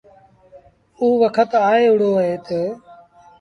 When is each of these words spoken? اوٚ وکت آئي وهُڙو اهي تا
اوٚ 0.99 1.15
وکت 1.21 1.49
آئي 1.69 1.83
وهُڙو 1.89 2.11
اهي 2.19 2.35
تا 2.45 2.59